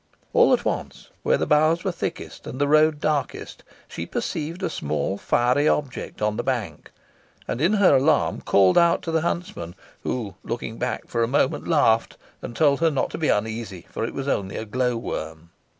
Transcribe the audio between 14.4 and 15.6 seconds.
a glow worm.